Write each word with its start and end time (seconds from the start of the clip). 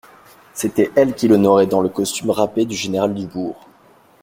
C'était 0.55 0.89
elle 0.95 1.13
qu'il 1.13 1.31
honorait 1.31 1.67
dans 1.67 1.81
le 1.81 1.89
costume 1.89 2.31
râpé 2.31 2.65
du 2.65 2.73
général 2.73 3.13
Dubourg. 3.13 3.67